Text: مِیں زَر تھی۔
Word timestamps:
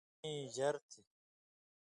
مِیں 0.21 0.41
زَر 0.55 0.75
تھی۔ 0.89 1.01